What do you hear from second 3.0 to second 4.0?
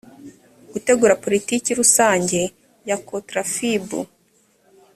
cotrafib